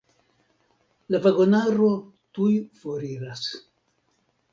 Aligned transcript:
La 1.15 1.19
vagonaro 1.25 1.89
tuj 2.37 2.55
foriras. 2.79 3.45